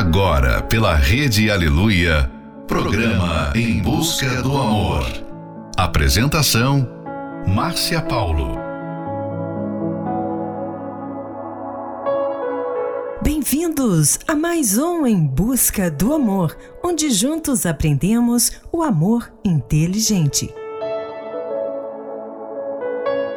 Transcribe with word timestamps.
Agora, 0.00 0.62
pela 0.62 0.94
Rede 0.94 1.50
Aleluia, 1.50 2.30
programa 2.66 3.52
Em 3.54 3.82
Busca 3.82 4.42
do 4.42 4.56
Amor. 4.56 5.04
Apresentação: 5.76 6.88
Márcia 7.46 8.00
Paulo. 8.00 8.56
Bem-vindos 13.22 14.18
a 14.26 14.34
mais 14.34 14.78
um 14.78 15.06
Em 15.06 15.22
Busca 15.22 15.90
do 15.90 16.14
Amor, 16.14 16.56
onde 16.82 17.10
juntos 17.10 17.66
aprendemos 17.66 18.52
o 18.72 18.82
amor 18.82 19.30
inteligente. 19.44 20.50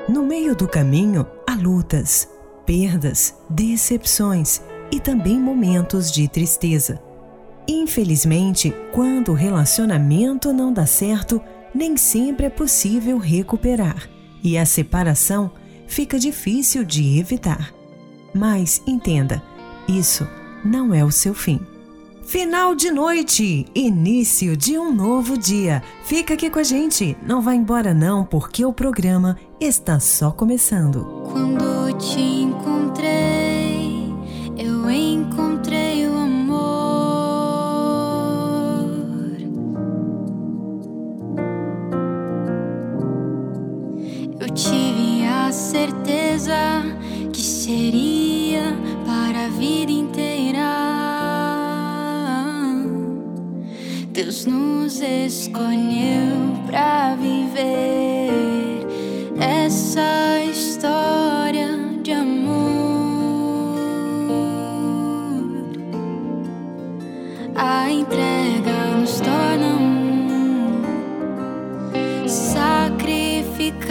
No 0.08 0.24
meio 0.24 0.56
do 0.56 0.66
caminho 0.66 1.28
há 1.46 1.56
lutas, 1.56 2.30
perdas, 2.66 3.36
decepções 3.50 4.62
e 4.94 5.00
também 5.00 5.40
momentos 5.40 6.12
de 6.12 6.28
tristeza. 6.28 7.02
Infelizmente, 7.68 8.72
quando 8.92 9.32
o 9.32 9.36
relacionamento 9.36 10.54
não 10.54 10.72
dá 10.72 10.86
certo, 10.86 11.42
nem 11.74 11.98
sempre 11.98 12.46
é 12.46 12.50
possível 12.50 13.18
recuperar 13.18 14.08
e 14.44 14.56
a 14.56 14.68
separação 14.68 15.50
fica 15.88 16.20
difícil 16.20 16.84
de 16.84 17.18
evitar. 17.18 17.74
Mas 18.36 18.84
entenda, 18.86 19.42
isso 19.88 20.28
não 20.64 20.94
é 20.94 21.04
o 21.04 21.10
seu 21.12 21.34
fim. 21.34 21.60
Final 22.22 22.76
de 22.76 22.92
noite, 22.92 23.66
início 23.74 24.56
de 24.56 24.78
um 24.78 24.94
novo 24.94 25.36
dia. 25.38 25.82
Fica 26.04 26.36
aqui 26.36 26.52
com 26.52 26.60
a 26.60 26.64
gente, 26.64 27.18
não 27.26 27.42
vá 27.42 27.56
embora 27.56 27.96
não, 27.96 28.24
porque 28.24 28.64
o 28.64 28.72
programa 28.72 29.38
está 29.60 30.00
só 30.00 30.30
começando. 30.30 31.04
Quando 31.32 31.98
te 31.98 32.22
encontrei, 32.22 33.43
encontrei 34.94 36.08
o 36.08 36.14
amor. 36.14 36.54
Eu 44.40 44.50
tive 44.54 45.26
a 45.26 45.52
certeza 45.52 46.84
que 47.32 47.42
seria 47.42 48.78
para 49.06 49.46
a 49.46 49.50
vida 49.50 49.92
inteira. 49.92 50.74
Deus 54.12 54.46
nos 54.46 55.02
escolheu 55.02 56.58
para 56.68 57.16
viver 57.16 58.86
essa 59.40 60.44
história 60.44 61.23
A 67.56 67.90
entrega 67.92 68.72
nos 68.98 69.20
torna 69.22 69.68
um. 69.68 70.82
Sacrificar 72.28 73.84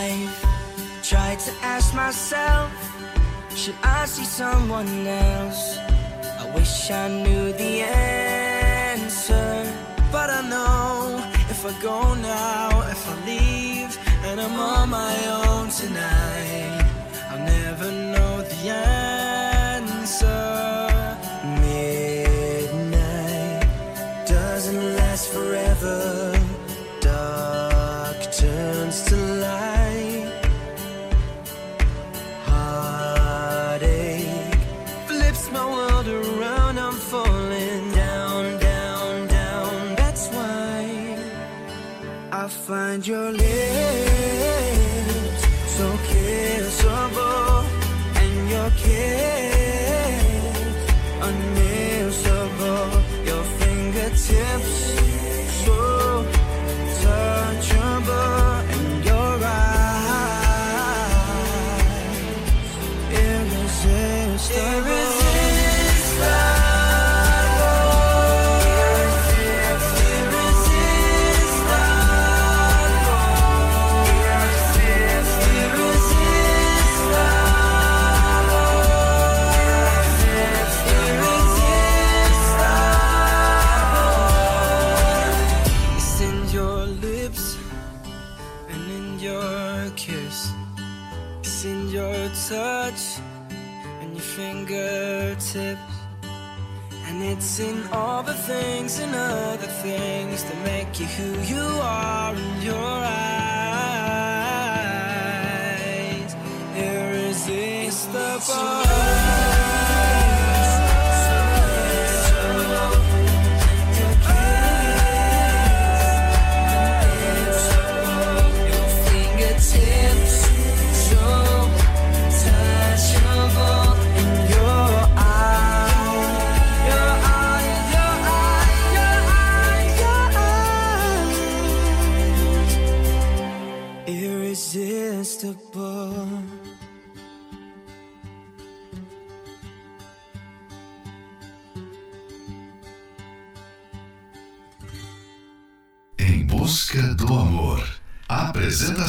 life. 0.00 0.44
Try 1.02 1.30
to 1.46 1.52
ask 1.74 1.94
myself, 1.94 2.70
should 3.60 3.78
I 3.82 4.06
see 4.06 4.28
someone 4.42 4.90
else? 5.06 5.78
I 6.42 6.44
wish 6.56 6.90
I 6.90 7.06
knew 7.22 7.44
the 7.62 7.74
answer, 8.92 9.50
but 10.14 10.28
I 10.38 10.40
know 10.52 11.22
if 11.52 11.60
I 11.70 11.72
go 11.90 11.98
now, 12.14 12.68
if 12.94 13.02
I 13.12 13.14
leave, 13.30 13.92
and 14.26 14.36
I'm 14.44 14.56
on 14.58 14.90
my 14.90 15.16
own 15.42 15.68
tonight. 15.80 16.79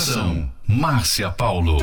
Comunicação, 0.01 0.51
Márcia 0.67 1.29
Paulo. 1.29 1.77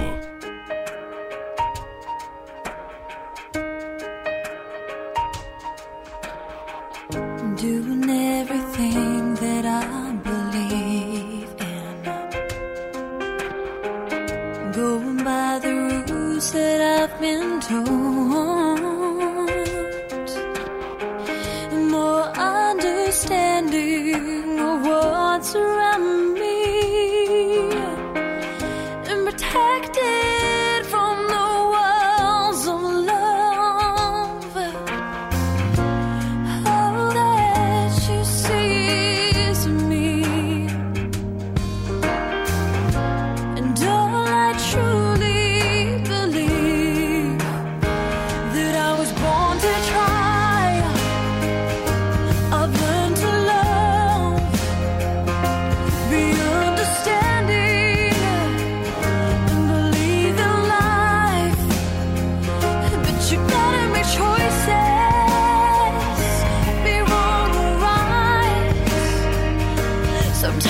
Sometimes 70.38 70.67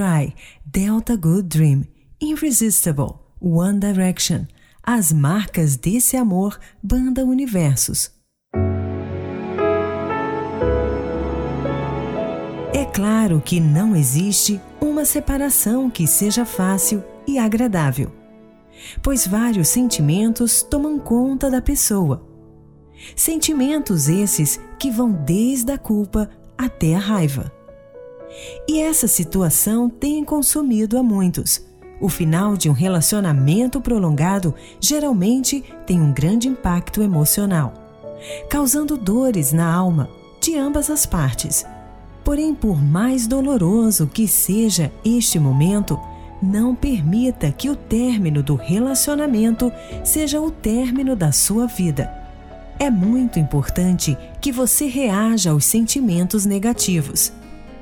Try, 0.00 0.34
Delta 0.64 1.14
Good 1.14 1.48
Dream, 1.48 1.84
Irresistible, 2.22 3.18
One 3.38 3.78
Direction, 3.78 4.46
As 4.82 5.12
Marcas 5.12 5.76
desse 5.76 6.16
Amor, 6.16 6.58
Banda 6.82 7.22
Universos. 7.22 8.10
É 12.72 12.86
claro 12.94 13.42
que 13.44 13.60
não 13.60 13.94
existe 13.94 14.58
uma 14.80 15.04
separação 15.04 15.90
que 15.90 16.06
seja 16.06 16.46
fácil 16.46 17.04
e 17.26 17.38
agradável, 17.38 18.10
pois 19.02 19.26
vários 19.26 19.68
sentimentos 19.68 20.62
tomam 20.62 20.98
conta 20.98 21.50
da 21.50 21.60
pessoa. 21.60 22.26
Sentimentos 23.14 24.08
esses 24.08 24.58
que 24.78 24.90
vão 24.90 25.12
desde 25.12 25.72
a 25.72 25.76
culpa 25.76 26.30
até 26.56 26.94
a 26.94 26.98
raiva. 26.98 27.59
E 28.68 28.80
essa 28.80 29.06
situação 29.06 29.88
tem 29.88 30.24
consumido 30.24 30.98
a 30.98 31.02
muitos. 31.02 31.64
O 32.00 32.08
final 32.08 32.56
de 32.56 32.70
um 32.70 32.72
relacionamento 32.72 33.80
prolongado 33.80 34.54
geralmente 34.80 35.62
tem 35.86 36.00
um 36.00 36.12
grande 36.12 36.48
impacto 36.48 37.02
emocional, 37.02 37.74
causando 38.48 38.96
dores 38.96 39.52
na 39.52 39.70
alma 39.70 40.08
de 40.40 40.56
ambas 40.56 40.88
as 40.88 41.04
partes. 41.04 41.64
Porém, 42.24 42.54
por 42.54 42.82
mais 42.82 43.26
doloroso 43.26 44.06
que 44.06 44.26
seja 44.26 44.90
este 45.04 45.38
momento, 45.38 46.00
não 46.42 46.74
permita 46.74 47.52
que 47.52 47.68
o 47.68 47.76
término 47.76 48.42
do 48.42 48.54
relacionamento 48.54 49.70
seja 50.02 50.40
o 50.40 50.50
término 50.50 51.14
da 51.14 51.32
sua 51.32 51.66
vida. 51.66 52.10
É 52.78 52.90
muito 52.90 53.38
importante 53.38 54.16
que 54.40 54.50
você 54.50 54.86
reaja 54.86 55.50
aos 55.50 55.66
sentimentos 55.66 56.46
negativos. 56.46 57.30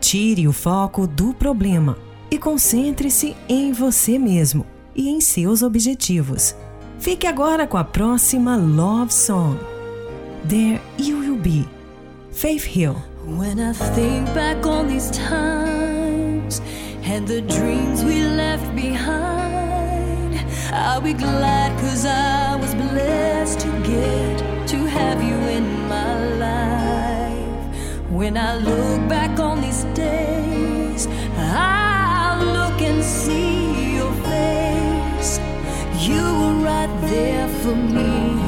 Tire 0.00 0.46
o 0.48 0.52
foco 0.52 1.06
do 1.06 1.34
problema 1.34 1.98
e 2.30 2.38
concentre-se 2.38 3.36
em 3.48 3.72
você 3.72 4.18
mesmo 4.18 4.64
e 4.94 5.08
em 5.08 5.20
seus 5.20 5.62
objetivos. 5.62 6.54
Fique 6.98 7.26
agora 7.26 7.66
com 7.66 7.76
a 7.76 7.84
próxima 7.84 8.56
Love 8.56 9.12
Song. 9.12 9.56
There 10.48 10.80
You 10.98 11.18
Will 11.18 11.36
Be, 11.36 11.68
Faith 12.32 12.64
Hill. 12.64 12.96
When 13.26 13.60
I 13.60 13.72
think 13.72 14.32
back 14.34 14.66
on 14.66 14.88
these 14.88 15.10
times 15.10 16.62
and 17.04 17.26
the 17.26 17.42
dreams 17.42 18.02
we 18.02 18.22
left 18.22 18.74
behind, 18.74 20.38
I'll 20.72 21.02
be 21.02 21.12
glad 21.12 21.78
cause 21.80 22.06
I 22.06 22.56
was 22.56 22.74
blessed 22.74 23.60
to 23.60 23.68
get 23.82 24.38
to 24.68 24.76
have 24.86 25.22
you 25.22 25.36
in 25.48 25.88
my 25.88 26.14
life. 26.36 28.08
When 28.10 28.36
I 28.36 28.56
look 28.56 29.08
back 29.08 29.38
on 29.38 29.60
these 29.60 29.77
for 37.68 37.74
me. 37.76 38.47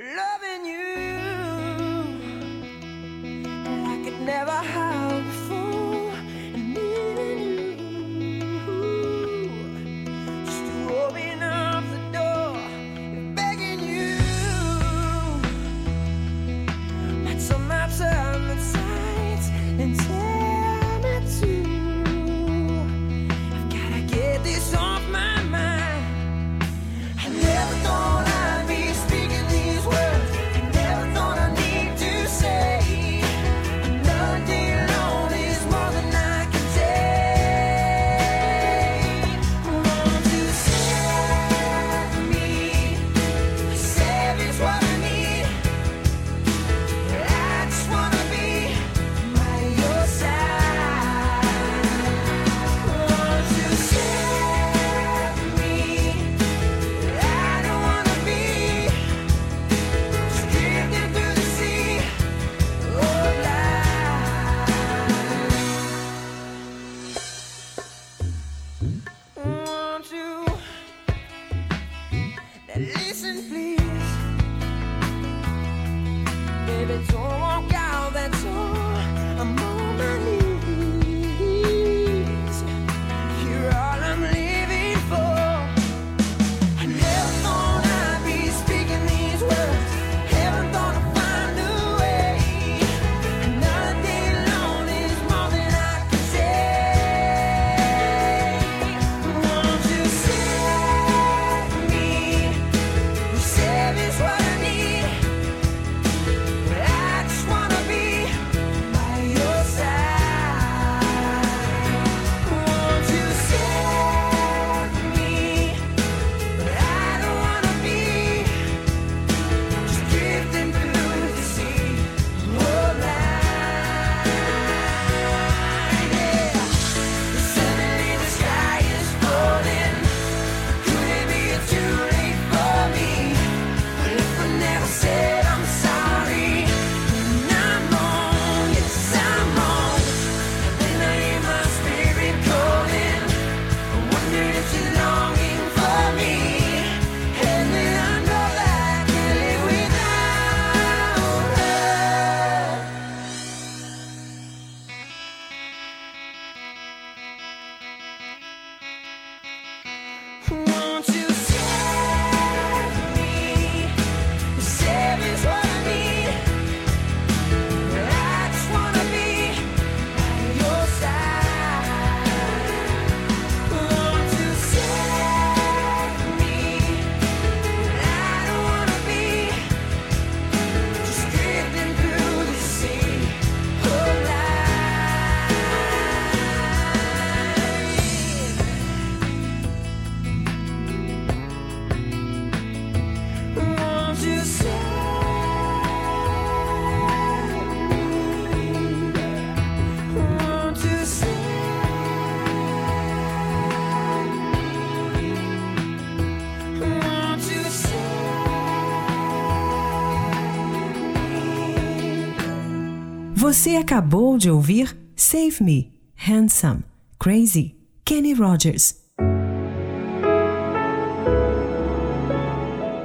Você 213.41 213.75
acabou 213.75 214.37
de 214.37 214.51
ouvir 214.51 214.95
Save 215.15 215.63
Me, 215.63 215.91
Handsome, 216.29 216.83
Crazy, 217.19 217.75
Kenny 218.05 218.33
Rogers. 218.33 218.97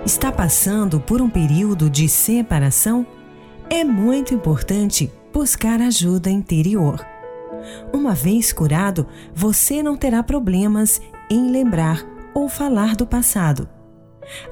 Está 0.04 0.30
passando 0.30 1.00
por 1.00 1.22
um 1.22 1.30
período 1.30 1.88
de 1.88 2.06
separação? 2.06 3.06
É 3.70 3.82
muito 3.82 4.34
importante 4.34 5.10
buscar 5.32 5.80
ajuda 5.80 6.28
interior. 6.28 7.00
Uma 7.90 8.14
vez 8.14 8.52
curado, 8.52 9.06
você 9.34 9.82
não 9.82 9.96
terá 9.96 10.22
problemas 10.22 11.00
em 11.30 11.50
lembrar 11.50 12.04
ou 12.34 12.46
falar 12.46 12.94
do 12.94 13.06
passado. 13.06 13.66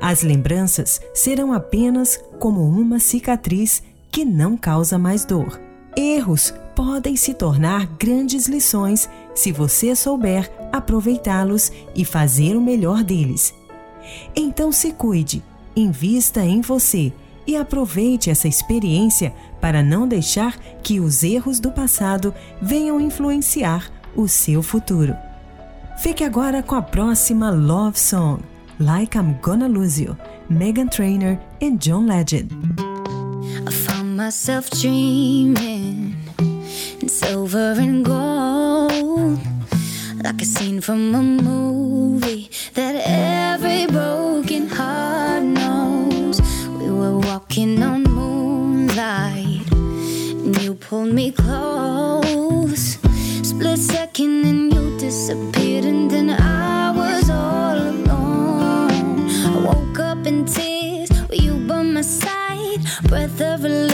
As 0.01 0.23
lembranças 0.23 0.99
serão 1.13 1.53
apenas 1.53 2.19
como 2.41 2.63
uma 2.67 2.99
cicatriz 2.99 3.83
que 4.11 4.25
não 4.25 4.57
causa 4.57 4.97
mais 4.97 5.27
dor. 5.27 5.63
Erros 5.97 6.53
podem 6.75 7.17
se 7.17 7.35
tornar 7.35 7.87
grandes 7.99 8.47
lições 8.47 9.09
se 9.35 9.53
você 9.53 9.95
souber 9.95 10.51
aproveitá-los 10.73 11.71
e 11.95 12.05
fazer 12.05 12.57
o 12.57 12.61
melhor 12.61 13.05
deles. 13.05 13.55
Então 14.35 14.73
se 14.73 14.93
cuide, 14.93 15.43
invista 15.77 16.45
em 16.45 16.61
você 16.61 17.13
e 17.47 17.57
aproveite 17.57 18.31
essa 18.31 18.49
experiência 18.49 19.33
para 19.61 19.83
não 19.83 20.09
deixar 20.09 20.57
que 20.83 20.99
os 20.99 21.23
erros 21.23 21.61
do 21.61 21.71
passado 21.71 22.35
venham 22.61 23.01
influenciar 23.01 23.91
o 24.17 24.27
seu 24.27 24.63
futuro. 24.63 25.15
Fique 25.99 26.25
agora 26.25 26.63
com 26.63 26.75
a 26.75 26.83
próxima 26.83 27.51
Love 27.51 27.99
Song, 27.99 28.43
Like 28.81 29.17
I'm 29.17 29.37
Gonna 29.43 29.69
Lose 29.69 30.03
You, 30.03 30.17
Megan 30.49 30.89
Trainor 30.89 31.39
e 31.61 31.71
John 31.77 32.07
Legend. 32.07 32.49
Myself 34.15 34.71
dreaming 34.71 36.17
in 37.01 37.09
silver 37.09 37.75
and 37.77 38.05
gold, 38.05 39.41
like 40.23 40.41
a 40.41 40.45
scene 40.45 40.81
from 40.81 41.13
a 41.17 41.21
movie 41.21 42.49
that 42.75 42.95
every 43.05 43.87
broken 43.87 44.69
heart 44.69 45.43
knows. 45.43 46.41
We 46.79 46.91
were 46.91 47.19
walking 47.19 47.83
on 47.83 48.05
moonlight, 48.05 49.69
and 49.73 50.63
you 50.63 50.75
pulled 50.77 51.13
me 51.13 51.33
close. 51.33 52.99
Split 53.43 53.79
second, 53.79 54.45
and 54.47 54.73
you 54.73 54.97
disappeared, 54.97 55.85
and 55.85 56.09
then 56.09 56.31
I 56.31 56.93
was 56.93 57.29
all 57.31 57.77
alone. 57.77 59.29
I 59.29 59.59
woke 59.59 59.99
up 59.99 60.25
in 60.25 60.45
tears 60.45 61.11
with 61.29 61.43
you 61.43 61.59
by 61.67 61.83
my 61.83 62.03
side, 62.03 62.81
breath 63.09 63.41
of 63.41 63.65
relief, 63.65 63.94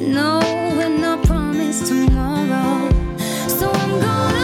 no, 0.00 0.40
we're 0.76 0.98
not 0.98 1.22
promised 1.24 1.86
tomorrow. 1.86 2.90
So 3.48 3.70
I'm 3.70 4.00
gonna 4.00 4.35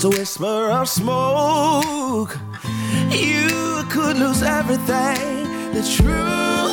just 0.00 0.14
a 0.14 0.18
whisper 0.20 0.70
of 0.70 0.88
smoke, 0.88 2.38
you 3.10 3.82
could 3.90 4.16
lose 4.16 4.44
everything. 4.44 5.72
The 5.72 5.82
truth 5.82 6.67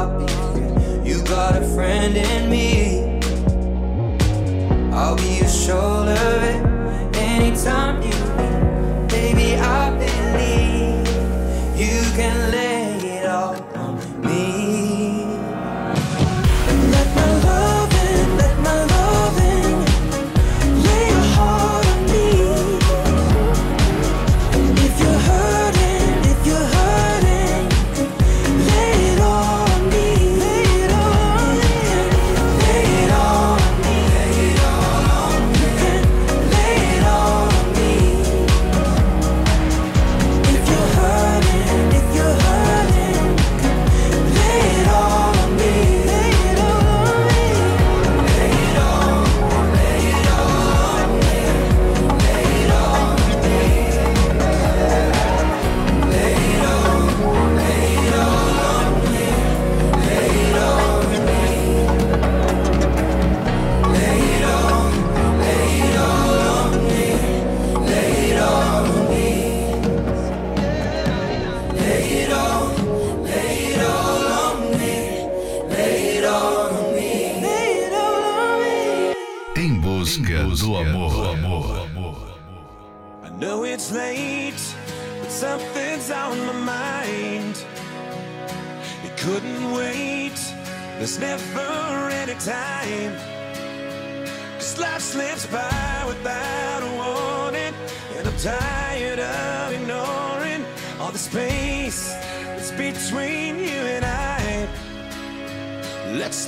copy. 0.00 0.32
You 1.06 1.22
got 1.24 1.56
a 1.56 1.64
friend 1.74 2.16
in 2.16 2.48
me. 2.48 3.20
I'll 4.94 5.16
be 5.16 5.38
your 5.40 5.48
shoulder 5.48 6.14
anytime 7.14 8.02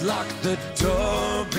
lock 0.04 0.26
the 0.42 0.58
door 0.76 1.51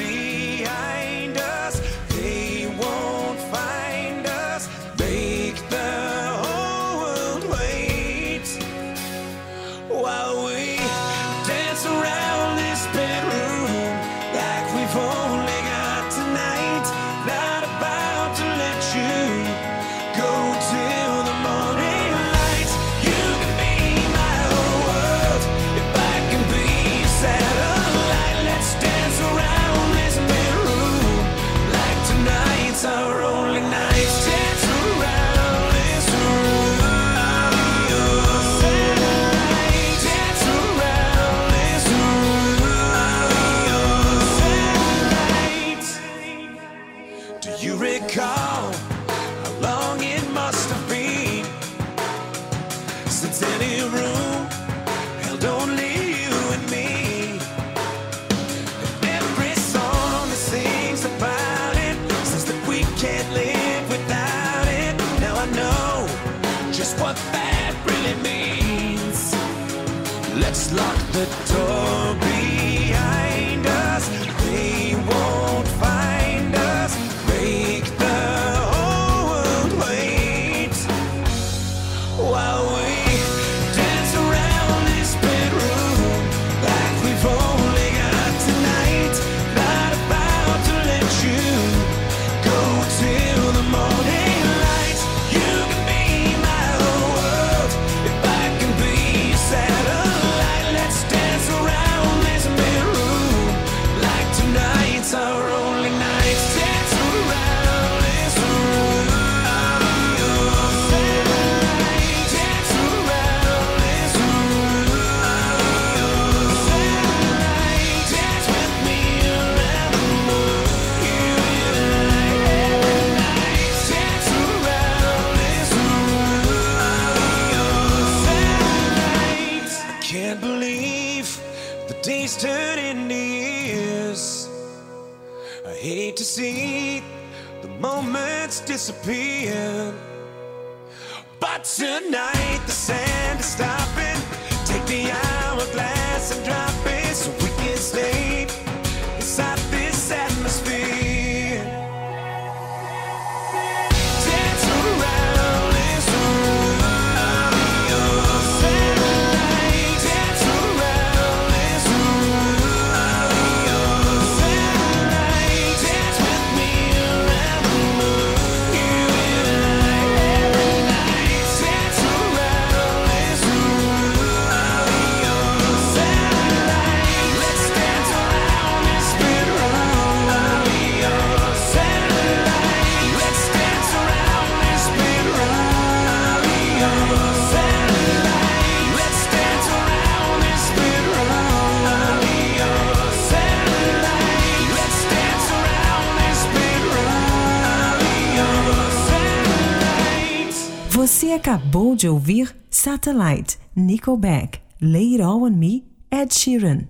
acabou 201.53 201.95
de 201.95 202.09
ouvir 202.09 202.55
Satellite, 202.67 203.59
Nickelback, 203.75 204.59
Lay 204.81 205.11
It 205.11 205.21
All 205.21 205.43
On 205.43 205.51
Me, 205.51 205.85
Ed 206.09 206.33
Sheeran. 206.33 206.87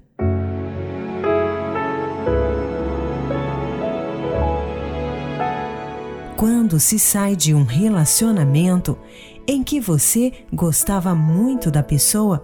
Quando 6.38 6.80
se 6.80 6.98
sai 6.98 7.36
de 7.36 7.54
um 7.54 7.66
relacionamento 7.66 8.98
em 9.46 9.62
que 9.62 9.82
você 9.82 10.32
gostava 10.54 11.14
muito 11.14 11.70
da 11.70 11.84
pessoa, 11.84 12.42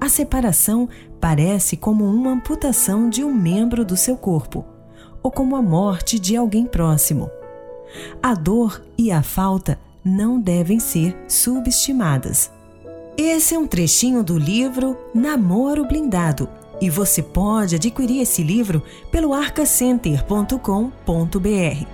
a 0.00 0.08
separação 0.08 0.88
parece 1.20 1.76
como 1.76 2.06
uma 2.06 2.30
amputação 2.30 3.10
de 3.10 3.22
um 3.22 3.34
membro 3.34 3.84
do 3.84 3.94
seu 3.94 4.16
corpo, 4.16 4.64
ou 5.22 5.30
como 5.30 5.54
a 5.54 5.60
morte 5.60 6.18
de 6.18 6.34
alguém 6.34 6.64
próximo. 6.64 7.30
A 8.22 8.34
dor 8.34 8.82
e 8.96 9.12
a 9.12 9.22
falta 9.22 9.78
não 10.04 10.40
devem 10.40 10.80
ser 10.80 11.16
subestimadas. 11.28 12.50
Esse 13.16 13.54
é 13.54 13.58
um 13.58 13.66
trechinho 13.66 14.22
do 14.22 14.38
livro 14.38 14.96
Namoro 15.12 15.84
Blindado 15.84 16.48
e 16.80 16.88
você 16.88 17.20
pode 17.20 17.74
adquirir 17.74 18.22
esse 18.22 18.42
livro 18.42 18.82
pelo 19.10 19.34
arcacenter.com.br. 19.34 21.86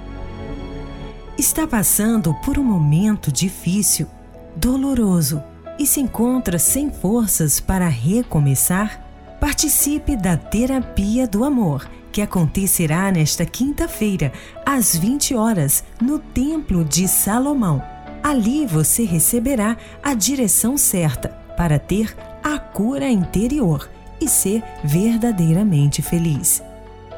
Está 1.39 1.67
passando 1.67 2.35
por 2.45 2.59
um 2.59 2.63
momento 2.63 3.33
difícil, 3.33 4.07
doloroso 4.55 5.43
e 5.79 5.87
se 5.87 6.01
encontra 6.01 6.59
sem 6.59 6.91
forças 6.91 7.59
para 7.59 7.89
recomeçar? 7.89 9.03
Participe 9.41 10.17
da 10.17 10.37
Terapia 10.37 11.27
do 11.27 11.43
Amor, 11.43 11.89
que 12.13 12.21
acontecerá 12.21 13.11
nesta 13.11 13.47
quinta-feira, 13.47 14.31
às 14.65 14.95
20 14.95 15.35
horas, 15.35 15.83
no 16.01 16.19
Templo 16.19 16.85
de 16.85 17.09
Salomão 17.09 17.94
Ali 18.25 18.65
você 18.65 19.05
receberá 19.05 19.77
a 20.03 20.15
direção 20.15 20.79
certa 20.79 21.29
para 21.59 21.79
ter 21.79 22.17
a 22.43 22.59
cura 22.59 23.07
interior 23.07 23.91
e 24.19 24.27
ser 24.27 24.65
verdadeiramente 24.83 26.01
feliz. 26.01 26.63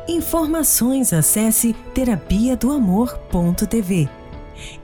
Informações 0.08 1.12
acesse 1.12 1.76
terapia 1.94 2.56
do 2.56 2.72
amor.tv. 2.72 4.08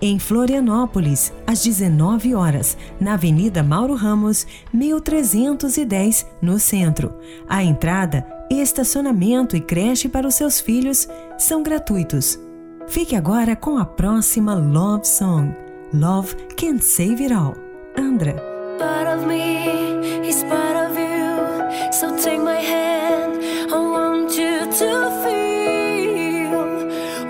Em 0.00 0.16
Florianópolis, 0.20 1.32
às 1.44 1.64
19 1.64 2.36
horas, 2.36 2.76
na 3.00 3.14
Avenida 3.14 3.60
Mauro 3.64 3.94
Ramos, 3.94 4.46
1310, 4.72 6.24
no 6.40 6.56
centro. 6.60 7.14
A 7.48 7.64
entrada, 7.64 8.24
estacionamento 8.48 9.56
e 9.56 9.60
creche 9.60 10.08
para 10.08 10.28
os 10.28 10.36
seus 10.36 10.60
filhos 10.60 11.08
são 11.36 11.64
gratuitos. 11.64 12.38
Fique 12.86 13.16
agora 13.16 13.56
com 13.56 13.76
a 13.76 13.84
próxima 13.84 14.54
Love 14.54 15.04
Song. 15.04 15.71
Love 15.92 16.34
can 16.56 16.80
save 16.80 17.20
it 17.20 17.30
all. 17.32 17.54
Andra. 17.96 18.32
Part 18.78 19.06
of 19.08 19.26
me 19.26 20.26
is 20.26 20.42
part 20.44 20.74
of 20.74 20.96
you. 20.96 21.92
So 21.92 22.16
take 22.16 22.40
my 22.40 22.56
hand. 22.56 23.42
I 23.70 23.76
want 23.76 24.30
you 24.32 24.60
to 24.60 25.10
feel 25.22 26.64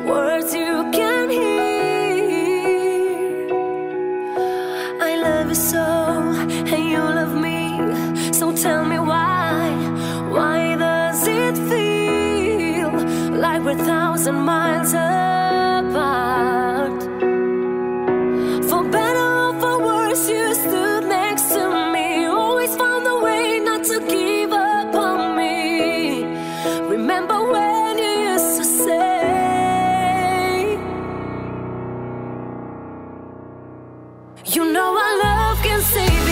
words 0.06 0.54
you 0.54 0.88
can 0.92 1.28
hear. 1.28 1.50
I 5.00 5.16
love 5.16 5.48
you 5.48 5.56
so, 5.56 5.82
and 6.72 6.84
you 6.88 6.98
love 6.98 7.34
me. 7.34 8.32
So 8.32 8.52
tell 8.54 8.84
me 8.84 9.00
why. 9.00 9.74
Why 10.30 10.76
does 10.76 11.26
it 11.26 11.56
feel 11.68 12.92
like 13.40 13.62
we're 13.64 13.74
thousand 13.74 14.36
miles 14.36 14.92
apart? 14.94 15.31
pensei. 35.72 36.06
save. 36.06 36.31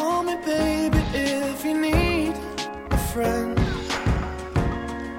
Call 0.00 0.22
me, 0.22 0.36
baby, 0.46 0.98
if 1.14 1.62
you 1.62 1.78
need 1.78 2.32
a 2.90 2.96
friend. 3.12 3.60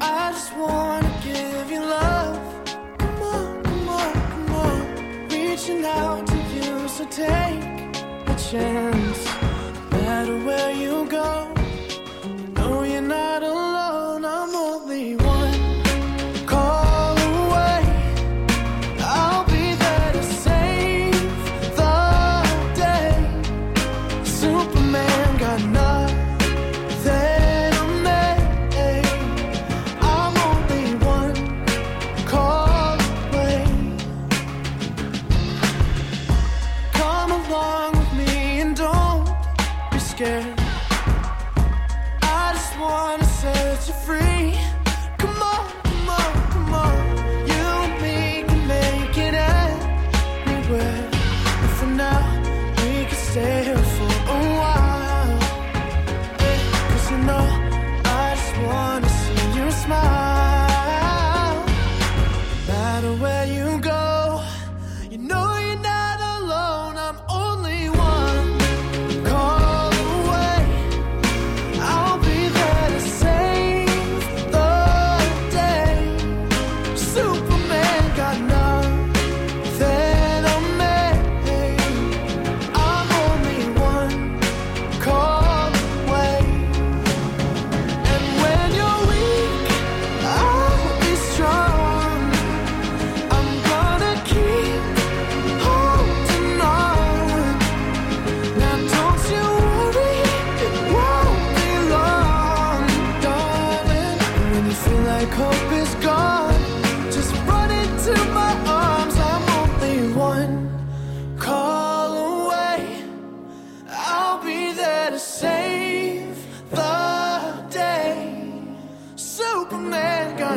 I 0.01 0.31
just 0.31 0.57
wanna 0.57 1.13
give 1.23 1.69
you 1.69 1.81
love. 1.81 2.41
Come 2.97 3.21
on, 3.21 3.63
come 3.63 3.89
on, 3.89 4.13
come 4.31 4.51
on. 4.65 5.27
Reaching 5.29 5.85
out 5.85 6.25
to 6.25 6.37
you, 6.55 6.87
so 6.87 7.05
take 7.05 7.61
a 8.33 8.35
chance. 8.49 9.21
No 9.91 9.97
matter 10.01 10.37
where 10.47 10.71
you 10.71 11.05
go, 11.05 11.53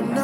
not. 0.03 0.24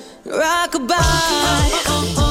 rock 0.31 0.75
a 0.75 0.79
bye. 0.79 2.30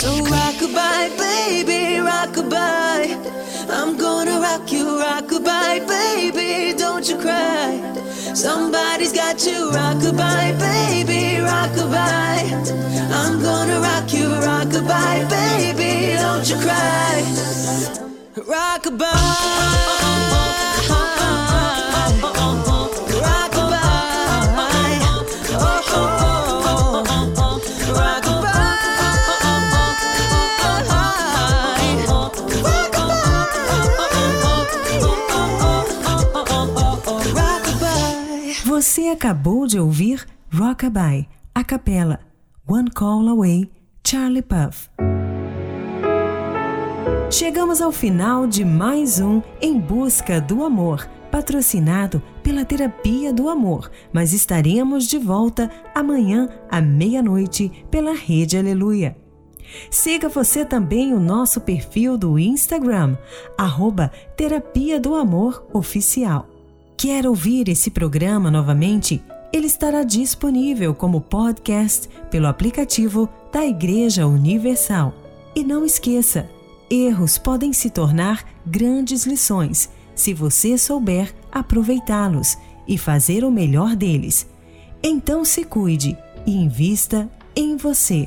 So 0.00 0.10
rockabye, 0.22 1.18
baby, 1.18 1.98
rockabye. 2.08 3.18
I'm 3.68 3.96
gonna 3.96 4.38
rock 4.38 4.70
you, 4.70 4.84
rockabye, 4.84 5.88
baby, 5.88 6.78
don't 6.78 7.08
you 7.08 7.16
cry. 7.18 7.80
Somebody's 8.32 9.12
got 9.12 9.44
you, 9.44 9.70
rockabye, 9.72 10.56
baby, 10.60 11.42
rockabye. 11.42 12.46
I'm 13.10 13.42
gonna 13.42 13.80
rock 13.80 14.12
you, 14.14 14.28
rockabye, 14.28 15.28
baby, 15.28 16.14
don't 16.14 16.48
you 16.48 16.56
cry. 16.58 17.22
Rockabye. 18.54 20.47
Acabou 39.10 39.66
de 39.66 39.80
ouvir 39.80 40.26
Rockabye, 40.52 41.26
a 41.54 41.64
capela, 41.64 42.20
One 42.68 42.90
Call 42.90 43.28
Away, 43.28 43.68
Charlie 44.06 44.42
Puff. 44.42 44.88
Chegamos 47.30 47.80
ao 47.80 47.90
final 47.90 48.46
de 48.46 48.64
mais 48.64 49.18
um 49.18 49.42
Em 49.60 49.78
Busca 49.80 50.40
do 50.40 50.62
Amor, 50.62 51.08
patrocinado 51.32 52.22
pela 52.42 52.64
Terapia 52.64 53.32
do 53.32 53.48
Amor, 53.48 53.90
mas 54.12 54.32
estaremos 54.32 55.06
de 55.06 55.18
volta 55.18 55.70
amanhã 55.94 56.48
à 56.70 56.80
meia-noite 56.80 57.72
pela 57.90 58.12
Rede 58.14 58.56
Aleluia. 58.56 59.16
Siga 59.90 60.28
você 60.28 60.64
também 60.64 61.12
o 61.12 61.18
nosso 61.18 61.62
perfil 61.62 62.16
do 62.16 62.38
Instagram, 62.38 63.16
arroba 63.56 64.12
Terapia 64.36 65.00
do 65.00 65.14
Amor 65.14 65.66
Oficial. 65.72 66.57
Quer 66.98 67.28
ouvir 67.28 67.68
esse 67.68 67.92
programa 67.92 68.50
novamente? 68.50 69.22
Ele 69.52 69.68
estará 69.68 70.02
disponível 70.02 70.92
como 70.92 71.20
podcast 71.20 72.08
pelo 72.28 72.48
aplicativo 72.48 73.28
da 73.52 73.64
Igreja 73.64 74.26
Universal. 74.26 75.14
E 75.54 75.62
não 75.62 75.84
esqueça, 75.84 76.50
erros 76.90 77.38
podem 77.38 77.72
se 77.72 77.88
tornar 77.88 78.44
grandes 78.66 79.26
lições 79.26 79.88
se 80.12 80.34
você 80.34 80.76
souber 80.76 81.32
aproveitá-los 81.52 82.58
e 82.88 82.98
fazer 82.98 83.44
o 83.44 83.50
melhor 83.50 83.94
deles. 83.94 84.48
Então 85.00 85.44
se 85.44 85.62
cuide 85.62 86.18
e 86.44 86.56
invista 86.56 87.30
em 87.54 87.76
você. 87.76 88.26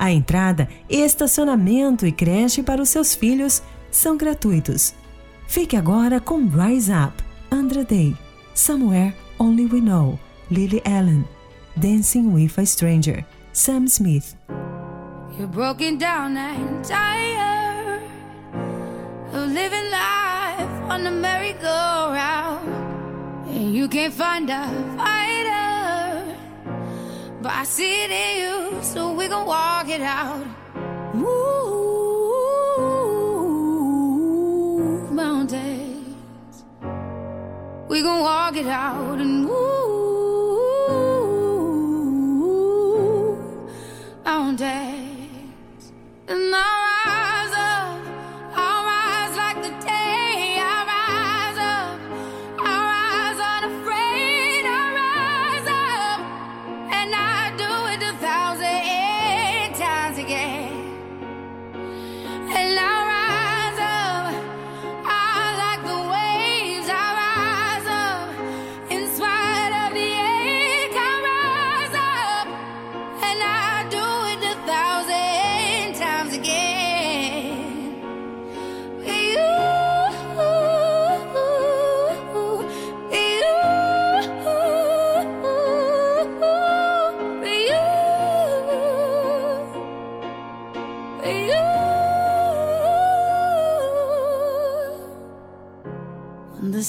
A 0.00 0.10
entrada, 0.10 0.66
estacionamento 0.88 2.06
e 2.06 2.10
creche 2.10 2.62
para 2.62 2.80
os 2.80 2.88
seus 2.88 3.14
filhos 3.14 3.62
são 3.90 4.16
gratuitos. 4.16 4.94
Fique 5.46 5.76
agora 5.76 6.18
com 6.18 6.46
Rise 6.46 6.90
Up, 6.90 7.22
Andra 7.52 7.84
Day, 7.84 8.16
Somewhere 8.54 9.14
Only 9.38 9.66
We 9.66 9.82
Know, 9.82 10.18
Lily 10.50 10.80
Allen, 10.86 11.26
Dancing 11.76 12.32
with 12.32 12.58
a 12.58 12.64
Stranger, 12.64 13.26
Sam 13.52 13.86
Smith. 13.86 14.34
You're 15.36 15.46
broken 15.46 15.98
down 15.98 16.34
and 16.34 16.82
tired 16.82 18.00
of 19.34 19.52
living 19.52 19.90
life 19.90 20.90
on 20.90 21.04
the 21.04 21.10
merry-go-round, 21.10 22.66
and 23.48 23.74
you 23.74 23.86
can't 23.86 24.14
find 24.14 24.48
a 24.48 24.66
fighter. 24.96 25.69
But 27.42 27.52
I 27.52 27.64
see 27.64 28.04
it 28.04 28.10
in 28.10 28.36
you, 28.42 28.82
so 28.82 29.12
we 29.14 29.26
gon' 29.26 29.46
walk 29.46 29.88
it 29.88 30.02
out. 30.02 30.44
Move 31.14 31.30
mountains. 35.10 36.64
We 37.88 38.02
gon' 38.02 38.20
walk 38.20 38.56
it 38.56 38.66
out 38.66 39.18
and 39.18 39.46
move 39.46 39.60
mountains. 44.22 45.92
And 46.28 46.54
I 46.54 46.89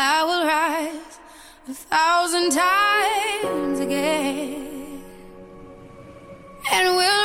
I 0.00 0.22
will 0.22 0.46
rise 0.46 1.18
a 1.68 1.74
thousand 1.74 2.50
times 2.52 3.80
again, 3.80 5.02
and 6.70 6.96
we'll 6.96 7.17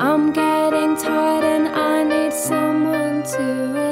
I'm 0.00 0.32
getting 0.32 0.96
tired 0.96 1.42
and 1.42 1.68
I 1.68 2.04
need 2.04 2.32
someone 2.32 3.24
to. 3.24 3.87